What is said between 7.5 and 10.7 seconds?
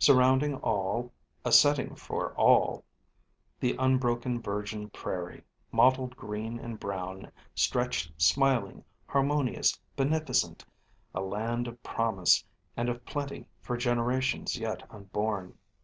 stretched, smiling, harmonious, beneficent;